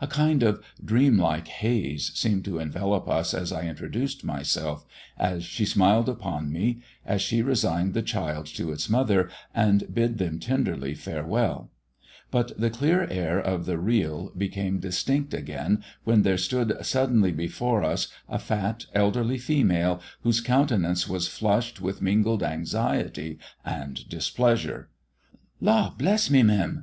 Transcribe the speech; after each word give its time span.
A 0.00 0.06
kind 0.06 0.44
of 0.44 0.64
dream 0.84 1.18
like 1.18 1.48
haze 1.48 2.12
seemed 2.16 2.44
to 2.44 2.60
envelop 2.60 3.08
us 3.08 3.34
as 3.34 3.50
I 3.50 3.66
introduced 3.66 4.22
myself, 4.22 4.84
as 5.18 5.42
she 5.44 5.64
smiled 5.64 6.08
upon 6.08 6.52
me, 6.52 6.80
as 7.04 7.20
she 7.20 7.42
resigned 7.42 7.92
the 7.92 8.00
child 8.00 8.46
to 8.54 8.70
its 8.70 8.88
mother 8.88 9.28
and 9.52 9.92
bid 9.92 10.18
them 10.18 10.38
tenderly 10.38 10.94
farewell; 10.94 11.72
but 12.30 12.56
the 12.56 12.70
clear 12.70 13.08
air 13.10 13.36
of 13.40 13.66
the 13.66 13.76
real 13.76 14.30
became 14.38 14.78
distinct 14.78 15.34
again 15.34 15.82
when 16.04 16.22
there 16.22 16.38
stood 16.38 16.72
suddenly 16.86 17.32
before 17.32 17.82
us 17.82 18.06
a 18.28 18.38
fat 18.38 18.84
elderly 18.94 19.38
female, 19.38 20.00
whose 20.22 20.40
countenance 20.40 21.08
was 21.08 21.26
flushed 21.26 21.80
with 21.80 22.00
mingled 22.00 22.44
anxiety 22.44 23.40
and 23.64 24.08
displeasure. 24.08 24.88
"Law 25.60 25.92
bless 25.98 26.30
me, 26.30 26.44
mem!" 26.44 26.82